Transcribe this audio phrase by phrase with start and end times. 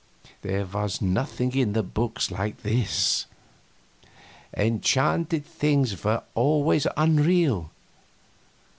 [0.41, 3.27] There was nothing in the books like this.
[4.57, 7.69] Enchanted things were always unreal.